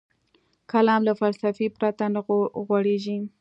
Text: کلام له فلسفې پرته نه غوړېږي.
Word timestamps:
کلام 0.71 1.01
له 1.07 1.13
فلسفې 1.19 1.67
پرته 1.77 2.05
نه 2.13 2.19
غوړېږي. 2.67 3.17